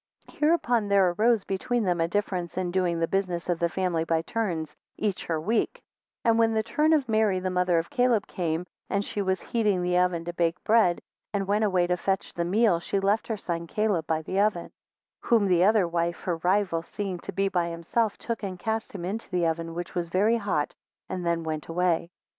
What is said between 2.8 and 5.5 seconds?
the business of the family by turns, each her